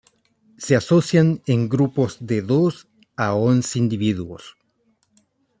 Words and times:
Se 0.57 0.75
asocian 0.75 1.43
en 1.45 1.69
grupos 1.69 2.17
de 2.25 2.41
dos 2.41 2.87
a 3.17 3.35
once 3.35 3.77
individuos. 3.77 4.57